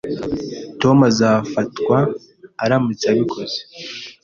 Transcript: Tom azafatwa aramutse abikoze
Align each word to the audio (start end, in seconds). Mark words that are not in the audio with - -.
Tom 0.81 0.97
azafatwa 1.09 1.97
aramutse 2.63 3.05
abikoze 3.11 3.59